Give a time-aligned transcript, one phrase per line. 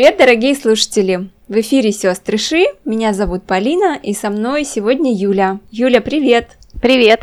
[0.00, 1.28] Привет, дорогие слушатели!
[1.46, 5.60] В эфире «Сестры Ши», меня зовут Полина, и со мной сегодня Юля.
[5.70, 6.56] Юля, привет!
[6.80, 7.20] Привет!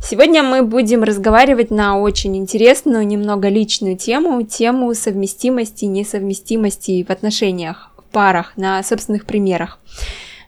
[0.00, 7.10] Сегодня мы будем разговаривать на очень интересную, немного личную тему, тему совместимости и несовместимости в
[7.10, 9.80] отношениях, в парах, на собственных примерах.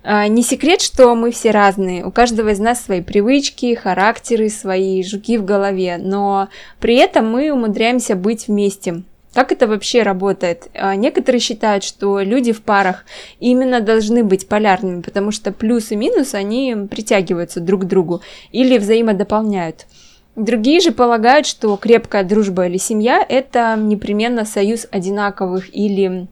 [0.05, 5.03] А, не секрет, что мы все разные, у каждого из нас свои привычки, характеры, свои
[5.03, 6.49] жуки в голове, но
[6.79, 9.03] при этом мы умудряемся быть вместе,
[9.37, 10.69] как это вообще работает?
[10.73, 13.05] А, некоторые считают, что люди в парах
[13.39, 18.79] именно должны быть полярными, потому что плюс и минус, они притягиваются друг к другу или
[18.79, 19.89] взаимодополняют.
[20.37, 26.29] Другие же полагают, что крепкая дружба или семья– это непременно союз одинаковых или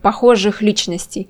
[0.00, 1.28] похожих личностей.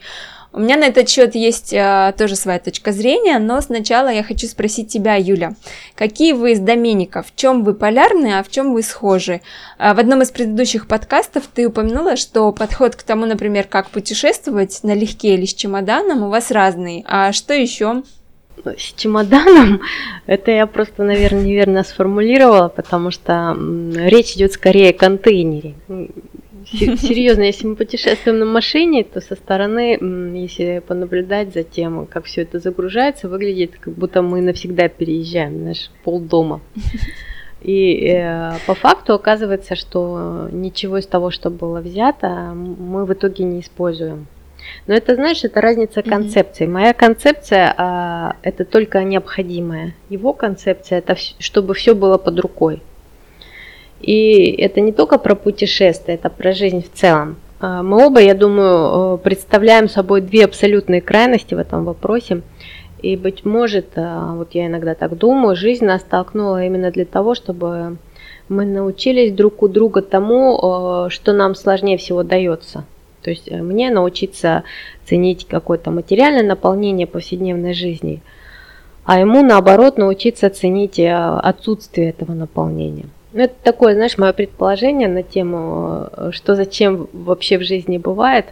[0.52, 4.48] У меня на этот счет есть а, тоже своя точка зрения, но сначала я хочу
[4.48, 5.54] спросить тебя, Юля,
[5.94, 9.42] какие вы из Доменика, в чем вы полярны, а в чем вы схожи?
[9.78, 14.80] А, в одном из предыдущих подкастов ты упомянула, что подход к тому, например, как путешествовать
[14.82, 17.04] налегке или с чемоданом у вас разный.
[17.06, 18.02] А что еще?
[18.64, 19.80] С чемоданом
[20.26, 23.56] это я просто, наверное, неверно сформулировала, потому что
[23.94, 25.76] речь идет скорее о контейнере.
[26.66, 29.98] Серьезно, если мы путешествуем на машине, то со стороны,
[30.36, 35.90] если понаблюдать за тем, как все это загружается, выглядит, как будто мы навсегда переезжаем наш
[36.04, 36.60] полдома.
[37.62, 43.44] И э, по факту оказывается, что ничего из того, что было взято, мы в итоге
[43.44, 44.26] не используем.
[44.86, 46.66] Но это, знаешь, это разница концепций.
[46.66, 46.70] Mm-hmm.
[46.70, 49.94] Моя концепция а, это только необходимое.
[50.08, 52.82] Его концепция это чтобы все было под рукой.
[54.00, 57.36] И это не только про путешествия, это про жизнь в целом.
[57.60, 62.40] А, мы оба, я думаю, э, представляем собой две абсолютные крайности в этом вопросе.
[63.02, 67.34] И, быть может, э, вот я иногда так думаю, жизнь нас столкнула именно для того,
[67.34, 67.98] чтобы
[68.48, 72.84] мы научились друг у друга тому, э, что нам сложнее всего дается.
[73.22, 74.64] То есть мне научиться
[75.04, 78.22] ценить какое-то материальное наполнение повседневной жизни,
[79.04, 83.04] а ему, наоборот, научиться ценить отсутствие этого наполнения.
[83.32, 88.46] Ну, это такое, знаешь, мое предположение на тему, э, что зачем вообще в жизни бывает.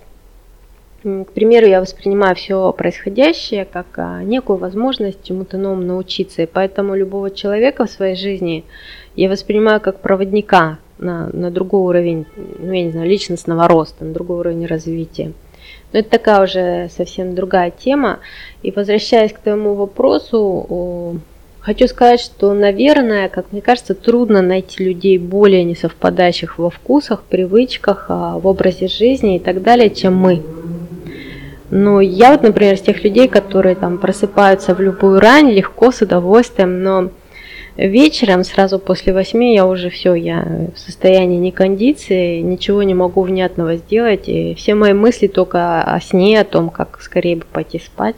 [1.02, 6.42] К примеру, я воспринимаю все происходящее как а, некую возможность чему-то новому научиться.
[6.42, 8.64] И поэтому любого человека в своей жизни
[9.14, 14.12] я воспринимаю как проводника на, на другой уровень, ну, я не знаю, личностного роста, на
[14.12, 15.32] другой уровень развития.
[15.92, 18.18] Но это такая уже совсем другая тема.
[18.62, 21.20] И возвращаясь к твоему вопросу,
[21.60, 28.06] Хочу сказать, что, наверное, как мне кажется, трудно найти людей более несовпадающих во вкусах, привычках,
[28.08, 30.42] а, в образе жизни и так далее, чем мы.
[31.70, 36.00] Но я вот, например, из тех людей, которые там просыпаются в любую рань, легко, с
[36.00, 37.10] удовольствием, но
[37.76, 43.76] вечером, сразу после восьми, я уже все, я в состоянии некондиции, ничего не могу внятного
[43.76, 48.16] сделать, и все мои мысли только о сне, о том, как скорее бы пойти спать.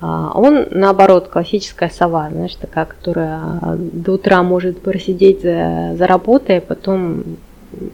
[0.00, 6.58] А, он, наоборот, классическая сова, знаешь, такая, которая до утра может просидеть за, за работой,
[6.58, 7.22] а потом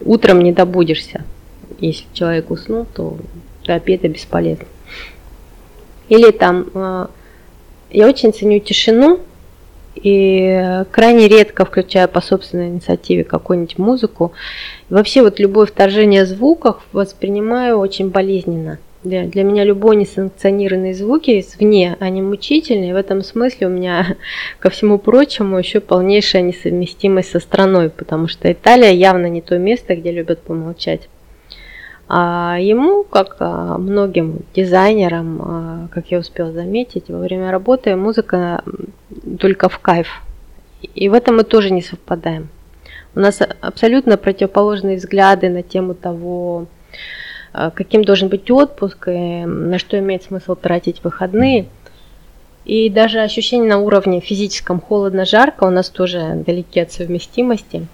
[0.05, 1.25] утром не добудешься.
[1.81, 3.17] Если человек уснул, то
[3.65, 4.67] до обеда бесполезно.
[6.09, 7.11] Или там, а,
[7.91, 9.21] я очень ценю тишину,
[9.97, 14.33] и крайне редко включаю по собственной инициативе какую-нибудь музыку.
[14.91, 18.79] Вообще вот любое вторжение звуков воспринимаю очень болезненно.
[19.05, 22.93] Для, для меня любой несанкционированный звуки извне, они мучительные.
[22.93, 24.17] В этом смысле у меня,
[24.59, 29.95] ко всему прочему, еще полнейшая несовместимость со страной, потому что Италия явно не то место,
[29.95, 31.09] где любят помолчать.
[32.09, 38.63] А ему, как а, многим дизайнерам, а, как я успела заметить, во время работы музыка
[39.41, 40.23] только в кайф.
[40.95, 42.49] И в этом мы тоже не совпадаем.
[43.17, 46.67] У нас абсолютно противоположные взгляды на тему того,
[47.75, 51.67] каким должен быть отпуск, и на что имеет смысл тратить выходные.
[52.67, 57.87] И даже ощущение на уровне физическом холодно-жарко у нас тоже далеки от совместимости.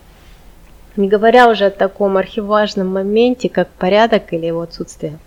[0.96, 5.18] Не говоря уже о таком архиважном моменте, как порядок или его отсутствие.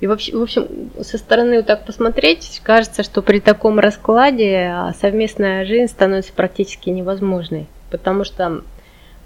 [0.00, 5.64] И в общем, со стороны вот так посмотреть, кажется, что при таком раскладе а, совместная
[5.64, 7.66] жизнь становится практически невозможной.
[7.90, 8.62] Потому что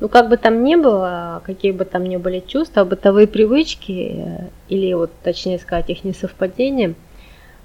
[0.01, 4.45] ну, как бы там ни было, какие бы там ни были чувства, бытовые привычки, э,
[4.69, 6.95] или вот точнее сказать, их несовпадения,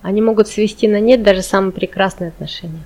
[0.02, 2.84] они могут свести на нет даже самые прекрасные отношения.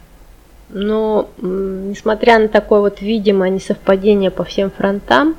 [0.69, 5.35] Но несмотря на такое вот видимое несовпадение по всем фронтам,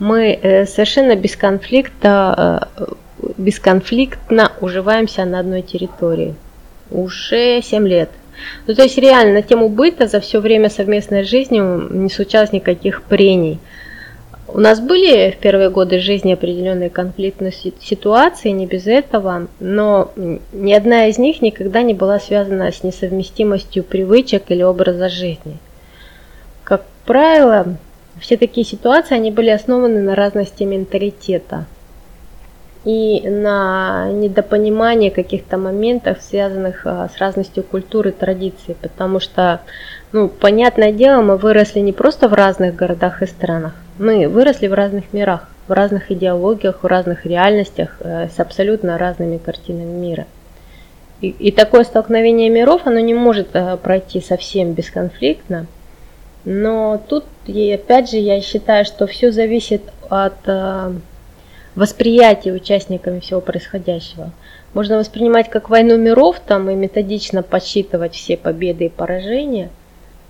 [0.00, 2.86] мы э, совершенно без конфликта, э,
[3.38, 6.34] бесконфликтно уживаемся на одной территории.
[6.90, 8.10] Уже 7 лет.
[8.66, 13.02] Ну, то есть реально на тему быта за все время совместной жизни не случалось никаких
[13.02, 13.58] прений.
[14.48, 20.12] У нас были в первые годы жизни определенные конфликтные ситуации, не без этого, но
[20.52, 25.56] ни одна из них никогда не была связана с несовместимостью привычек или образа жизни.
[26.64, 27.76] Как правило,
[28.20, 31.64] все такие ситуации, они были основаны на разности менталитета
[32.84, 39.60] и на недопонимании каких-то моментов, связанных а, с разностью культуры и традиций, потому что,
[40.10, 44.74] ну, понятное дело, мы выросли не просто в разных городах и странах, мы выросли в
[44.74, 50.26] разных мирах, в разных идеологиях, в разных реальностях, э, с абсолютно разными картинами мира.
[51.20, 55.66] И, и такое столкновение миров, оно не может э, пройти совсем бесконфликтно,
[56.44, 60.34] но тут, и опять же, я считаю, что все зависит от
[61.74, 64.30] восприятия участниками всего происходящего.
[64.74, 69.70] Можно воспринимать как войну миров там и методично подсчитывать все победы и поражения,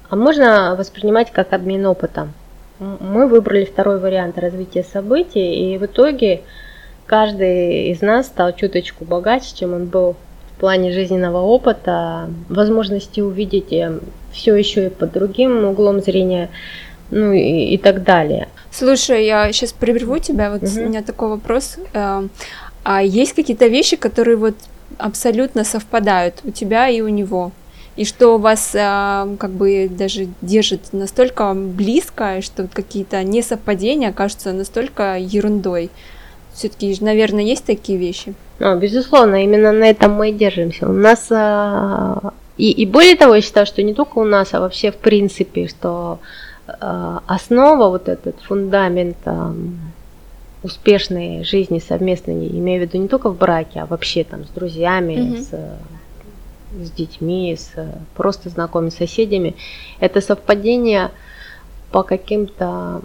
[0.09, 2.33] а можно воспринимать как обмен опытом.
[2.79, 6.43] Мы выбрали второй вариант развития событий, и в итоге
[7.07, 10.17] каждый из нас стал чуточку богаче, чем он был
[10.57, 14.01] в плане жизненного опыта, возможности увидеть э,
[14.33, 16.51] все еще и под другим углом зрения,
[17.11, 18.49] ну и, и так далее.
[18.73, 20.51] Слушай, я сейчас прерву тебя.
[20.51, 20.81] Вот угу.
[20.81, 21.77] у меня такой вопрос.
[21.93, 22.31] Эм,
[22.85, 24.55] а есть какие-то вещи, которые вот
[24.99, 27.53] абсолютно совпадают у тебя и у него?
[27.97, 35.19] И что вас э, как бы даже держит настолько близко, что какие-то несовпадения кажутся настолько
[35.19, 35.91] ерундой.
[36.55, 38.35] Все-таки, наверное, есть такие вещи.
[38.59, 40.89] Ну, безусловно, именно на этом мы и держимся.
[40.89, 44.61] У нас а, и, и более того, я считаю, что не только у нас, а
[44.61, 49.53] вообще в принципе, что э, основа, вот этот фундамент э,
[50.63, 55.15] успешной жизни совместной, имею в виду не только в браке, а вообще там с друзьями,
[55.15, 55.41] mm-hmm.
[55.41, 57.73] с, с детьми, с
[58.15, 59.57] просто знакомыми соседями,
[59.99, 61.11] это совпадение
[61.91, 63.03] по каким-то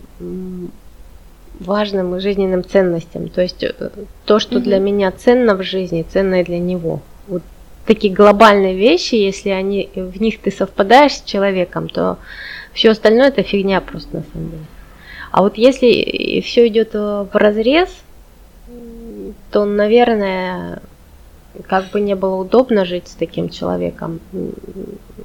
[1.60, 3.30] важным жизненным ценностям.
[3.30, 3.74] То есть э,
[4.26, 4.62] то, что mm-hmm.
[4.62, 7.02] для меня ценно в жизни, ценно и для него.
[7.28, 7.42] Вот
[7.88, 12.18] такие глобальные вещи, если они в них ты совпадаешь с человеком, то
[12.78, 14.64] все остальное это фигня просто на самом деле.
[15.32, 17.90] А вот если все идет в разрез,
[19.52, 20.80] то, наверное,
[21.68, 24.20] как бы не было удобно жить с таким человеком,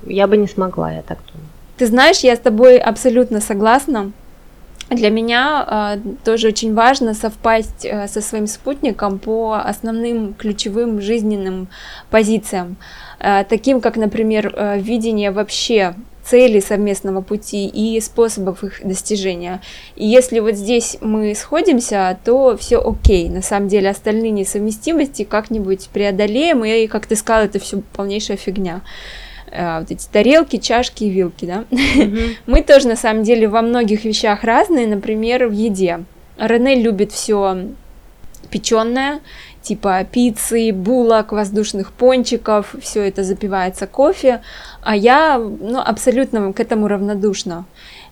[0.06, 1.48] я бы не смогла, я так думаю.
[1.76, 4.12] Ты знаешь, я с тобой абсолютно согласна.
[4.88, 11.68] Для меня э, тоже очень важно совпасть э, со своим спутником по основным ключевым жизненным
[12.10, 12.76] позициям,
[13.18, 19.60] э, таким как, например, э, видение вообще цели совместного пути и способов их достижения.
[19.96, 23.28] И если вот здесь мы сходимся, то все окей.
[23.28, 28.82] На самом деле остальные несовместимости как-нибудь преодолеем, и, как ты сказала, это все полнейшая фигня.
[29.50, 31.64] Э, вот эти тарелки, чашки и вилки, да.
[31.70, 32.36] Mm-hmm.
[32.46, 36.04] Мы тоже на самом деле во многих вещах разные, например, в еде.
[36.38, 37.66] Рене любит все
[38.50, 39.20] печеное,
[39.62, 44.42] типа пиццы, булок, воздушных пончиков, все это запивается кофе,
[44.82, 47.64] а я ну, абсолютно к этому равнодушна.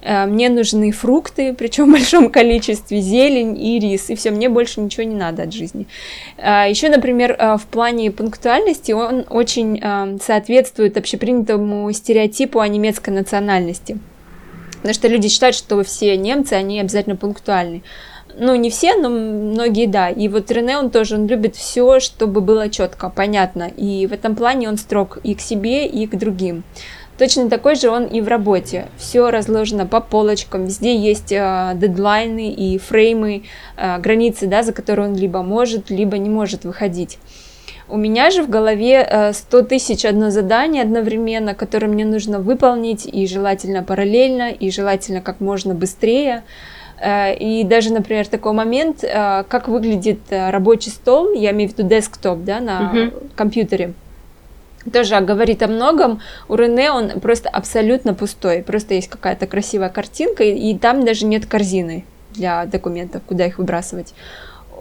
[0.03, 4.81] Э, мне нужны фрукты, причем в большом количестве, зелень и рис, и все, мне больше
[4.81, 5.87] ничего не надо от жизни.
[6.37, 9.81] Э, Еще, например, э, в плане пунктуальности он очень
[10.21, 13.99] соответствует общепринятому стереотипу о немецкой национальности.
[14.77, 17.83] Потому что люди считают, что все немцы, они обязательно пунктуальны.
[18.37, 20.09] Ну, не все, но многие, да.
[20.09, 23.71] И вот Рене, он тоже, он любит все, чтобы было четко, понятно.
[23.77, 26.63] И в этом плане он строг и к себе, и к другим.
[27.21, 28.87] Точно такой же он и в работе.
[28.97, 33.43] Все разложено по полочкам, везде есть э, дедлайны и фреймы,
[33.77, 37.19] э, границы, да, за которые он либо может, либо не может выходить.
[37.91, 43.05] У меня же в голове 100 э, тысяч одно задание одновременно, которое мне нужно выполнить,
[43.05, 46.45] и желательно параллельно, и желательно как можно быстрее.
[47.01, 51.89] Э, и даже, например, такой момент, э, как выглядит рабочий стол, я имею в виду
[51.89, 53.31] десктоп, да, на uh-huh.
[53.35, 53.95] компьютере
[54.93, 56.21] тоже говорит о многом.
[56.49, 58.63] У Рене он просто абсолютно пустой.
[58.63, 63.59] Просто есть какая-то красивая картинка, и, и там даже нет корзины для документов, куда их
[63.59, 64.15] выбрасывать.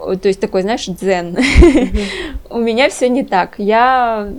[0.00, 1.36] То есть такой, знаешь, дзен.
[2.50, 3.54] У меня все не так.
[3.58, 4.32] Я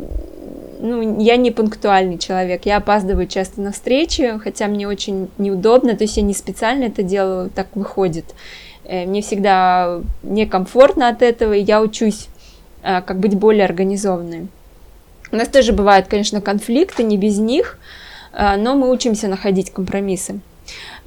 [0.82, 6.04] ну, я не пунктуальный человек, я опаздываю часто на встречи, хотя мне очень неудобно, то
[6.04, 8.26] есть я не специально это делаю, так выходит.
[8.84, 12.28] Э, мне всегда некомфортно от этого, и я учусь,
[12.84, 14.48] э, как быть более организованной.
[15.32, 17.78] У нас тоже бывают, конечно, конфликты, не без них,
[18.34, 20.40] э, но мы учимся находить компромиссы.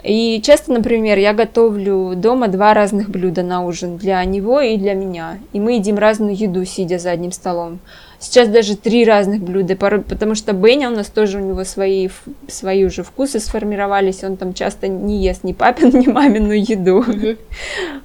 [0.04, 4.92] И часто, например, я готовлю дома два разных блюда на ужин для него и для
[4.92, 5.38] меня.
[5.54, 7.78] И мы едим разную еду, сидя за одним столом.
[8.18, 12.10] Сейчас даже три разных блюда, потому что Беня у нас тоже у него свои,
[12.48, 17.04] свои уже вкусы сформировались, он там часто не ест ни папин, ни мамину еду.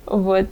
[0.06, 0.48] Вот.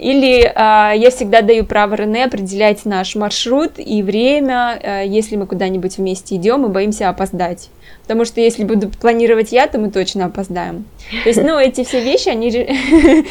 [0.00, 5.46] Или а, я всегда даю право Рене определять наш маршрут и время, а, если мы
[5.46, 7.70] куда-нибудь вместе идем и боимся опоздать.
[8.02, 10.84] Потому что если буду планировать я, то мы точно опоздаем.
[11.24, 12.50] То есть, ну, эти все вещи, они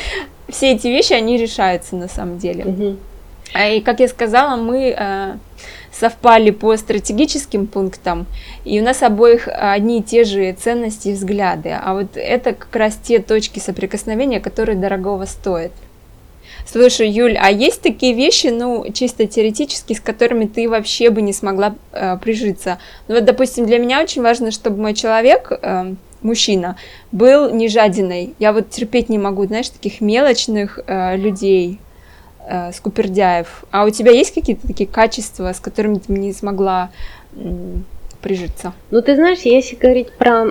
[0.50, 2.96] все эти вещи, они решаются на самом деле.
[3.54, 5.38] А, и, как я сказала, мы а,
[5.92, 8.26] совпали по стратегическим пунктам,
[8.66, 11.70] и у нас обоих одни и те же ценности и взгляды.
[11.70, 15.72] А вот это как раз те точки соприкосновения, которые дорогого стоят.
[16.70, 21.32] Слушай, Юль, а есть такие вещи, ну, чисто теоретически, с которыми ты вообще бы не
[21.32, 22.78] смогла э, прижиться?
[23.08, 26.76] Ну, вот, допустим, для меня очень важно, чтобы мой человек, э, мужчина,
[27.14, 28.34] был не жадиной.
[28.38, 31.80] Я вот терпеть не могу, знаешь, таких мелочных э, людей,
[32.48, 33.64] э, скупердяев.
[33.72, 36.92] А у тебя есть какие-то такие качества, с которыми ты не смогла
[37.34, 37.78] э,
[38.22, 38.74] прижиться?
[38.92, 40.46] Ну, ты знаешь, если говорить про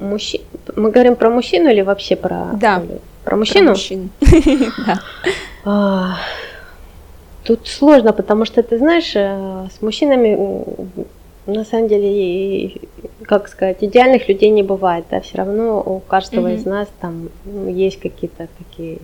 [0.00, 0.40] мужчин,
[0.74, 2.50] мы говорим про мужчину или вообще про...
[2.54, 2.82] Да.
[3.28, 3.66] Про мужчину?
[3.66, 4.10] Про мужчин.
[5.64, 6.16] А,
[7.44, 10.38] тут сложно, потому что, ты знаешь, э, с мужчинами
[11.44, 12.72] на самом деле,
[13.24, 17.28] как сказать, идеальных людей не бывает, да, все равно у каждого из нас там
[17.66, 18.98] есть какие-то такие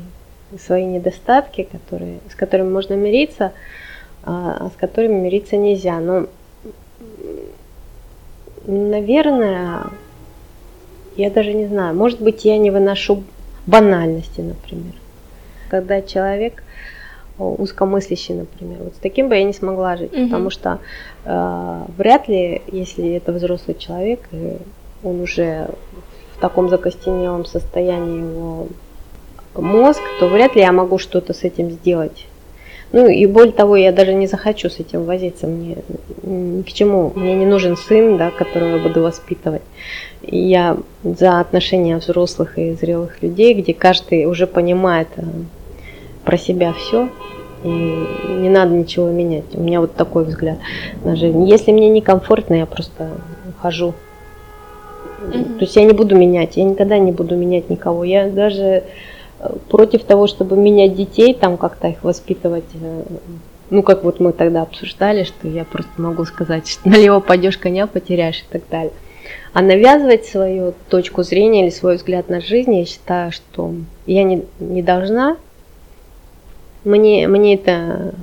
[0.58, 3.52] свои недостатки, которые, с которыми можно мириться,
[4.22, 6.00] а, а с которыми мириться нельзя.
[6.00, 6.28] Но,
[8.66, 9.88] наверное,
[11.16, 13.22] я даже не знаю, может быть, я не выношу
[13.66, 14.94] банальности, например.
[15.68, 16.62] Когда человек
[17.38, 20.24] узкомыслящий, например, вот с таким бы я не смогла жить, угу.
[20.26, 20.78] потому что
[21.24, 24.56] э, вряд ли, если это взрослый человек, и
[25.02, 25.68] он уже
[26.36, 28.68] в таком закостенелом состоянии его
[29.54, 32.26] мозг, то вряд ли я могу что-то с этим сделать.
[32.94, 35.48] Ну и более того, я даже не захочу с этим возиться.
[35.48, 35.78] Мне
[36.22, 37.10] ни к чему.
[37.16, 39.62] Мне не нужен сын, да, которого я буду воспитывать.
[40.22, 45.22] Я за отношения взрослых и зрелых людей, где каждый уже понимает э,
[46.24, 47.08] про себя все,
[47.64, 49.54] и не надо ничего менять.
[49.54, 50.58] У меня вот такой взгляд
[51.02, 51.42] на жизнь.
[51.48, 53.10] Если мне некомфортно, я просто
[53.48, 53.92] ухожу.
[55.20, 55.58] Mm-hmm.
[55.58, 58.04] То есть я не буду менять, я никогда не буду менять никого.
[58.04, 58.84] Я даже
[59.68, 62.64] против того, чтобы менять детей, там как-то их воспитывать.
[62.74, 63.02] Э,
[63.70, 67.86] ну, как вот мы тогда обсуждали, что я просто могу сказать, что налево пойдешь, коня
[67.86, 68.92] потеряешь и так далее.
[69.52, 73.74] А навязывать свою точку зрения или свой взгляд на жизнь, я считаю, что
[74.06, 75.36] я не, не должна.
[76.84, 78.14] Мне, мне это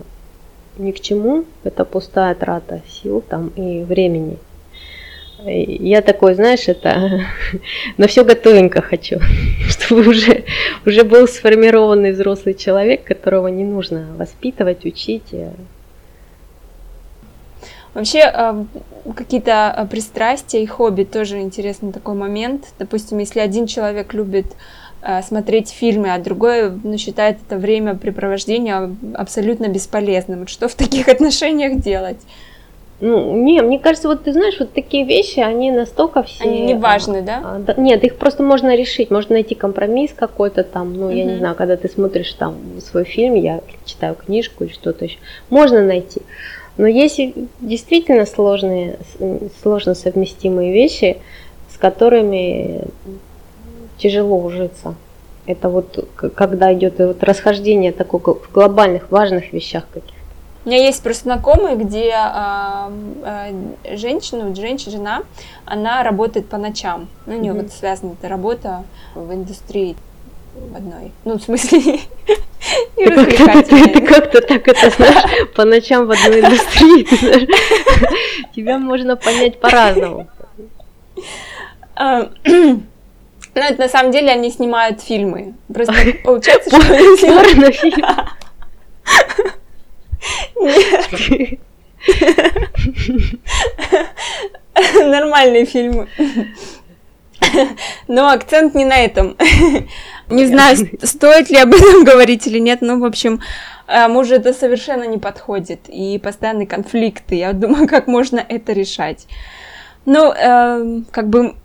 [0.77, 4.37] ни к чему, это пустая трата сил там и времени.
[5.45, 7.21] Я такой, знаешь, это
[7.97, 9.19] на все готовенько хочу,
[9.69, 10.43] чтобы уже,
[10.85, 15.33] уже был сформированный взрослый человек, которого не нужно воспитывать, учить.
[17.93, 18.65] Вообще, а,
[19.15, 22.67] какие-то а, пристрастия и хобби тоже интересный такой момент.
[22.79, 24.45] Допустим, если один человек любит
[25.01, 30.47] а, смотреть фильмы, а другой ну, считает это времяпрепровождение абсолютно бесполезным.
[30.47, 32.19] Что в таких отношениях делать?
[33.01, 36.43] Ну, не, мне кажется, вот ты знаешь, вот такие вещи, они настолько все...
[36.43, 37.41] Они не важны, да?
[37.43, 37.73] А, да?
[37.75, 41.15] Нет, их просто можно решить, можно найти компромисс какой-то там, ну, угу.
[41.15, 45.17] я не знаю, когда ты смотришь там свой фильм, я читаю книжку или что-то еще,
[45.49, 46.21] можно найти.
[46.77, 48.99] Но если действительно сложные,
[49.63, 51.17] сложно совместимые вещи,
[51.73, 52.81] с которыми
[53.97, 54.93] тяжело ужиться,
[55.47, 60.20] это вот когда идет вот расхождение такое в глобальных важных вещах каких
[60.63, 62.91] у меня есть просто знакомые, где а,
[63.23, 63.47] а,
[63.95, 65.23] женщина, женщина, жена,
[65.65, 67.07] она работает по ночам.
[67.25, 67.61] Ну, у нее mm-hmm.
[67.63, 68.83] вот связана эта работа
[69.15, 69.95] в индустрии
[70.53, 71.11] в одной.
[71.25, 71.79] Ну, в смысле,
[72.97, 77.47] не Ты как-то так это знаешь, по ночам в одной индустрии.
[78.55, 80.27] Тебя можно понять по-разному.
[81.95, 82.81] А, ну,
[83.53, 85.55] это на самом деле они снимают фильмы.
[85.73, 88.27] Просто получается, что они снимают.
[90.59, 91.59] Нет.
[94.99, 96.07] Нормальные фильмы.
[98.07, 99.35] Но акцент не на этом.
[100.29, 103.41] Не знаю, стоит ли об этом говорить или нет, но, в общем,
[103.87, 105.81] э, мужу это совершенно не подходит.
[105.87, 107.35] И постоянные конфликты.
[107.35, 109.27] Я думаю, как можно это решать.
[110.05, 111.55] Ну, э, как бы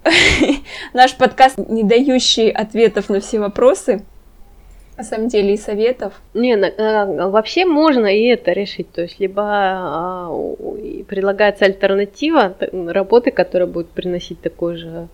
[0.93, 4.05] наш подкаст, не дающий ответов на все вопросы,
[4.97, 6.15] на самом деле и советов.
[6.35, 8.91] Не, а, вообще можно и это решить.
[8.93, 10.31] То есть либо а,
[11.07, 15.09] предлагается альтернатива работы, которая будет приносить такой же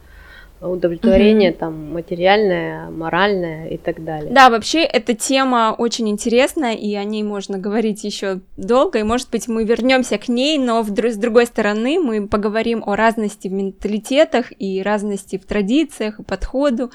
[0.68, 1.58] удовлетворение угу.
[1.58, 4.32] там материальное, моральное и так далее.
[4.32, 9.30] Да, вообще эта тема очень интересная, и о ней можно говорить еще долго, и может
[9.30, 13.52] быть мы вернемся к ней, но в, с другой стороны мы поговорим о разности в
[13.52, 16.90] менталитетах и разности в традициях и подходу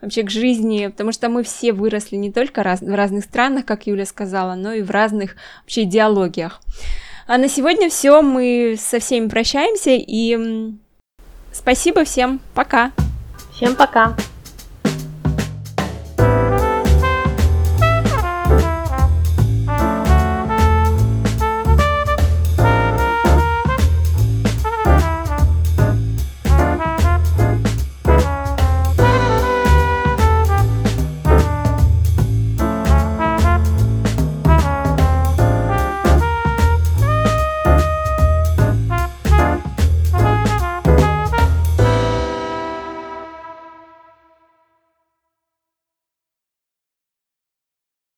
[0.00, 3.86] вообще к жизни, потому что мы все выросли не только раз, в разных странах, как
[3.86, 6.60] Юля сказала, но и в разных вообще идеологиях.
[7.26, 10.72] А на сегодня все, мы со всеми прощаемся и
[11.68, 12.92] спасибо всем, пока.
[13.52, 14.16] Всем пока.